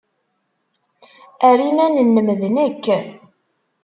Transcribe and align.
Err 1.49 1.59
iman-nnem 1.69 2.27
d 2.41 2.41
nekk. 2.55 2.85